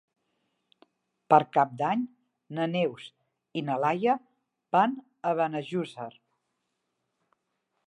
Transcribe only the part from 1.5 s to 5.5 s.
Cap d'Any na Neus i na Laia van a